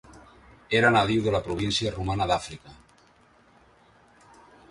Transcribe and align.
Era 0.79 0.89
nadiu 0.95 1.25
de 1.25 1.33
la 1.35 1.41
província 1.49 1.91
romana 1.97 2.27
d'Àfrica. 2.33 2.75